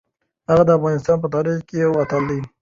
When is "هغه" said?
0.49-0.63